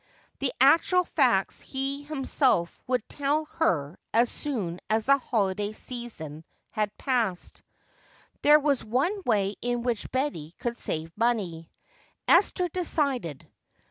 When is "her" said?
3.59-3.99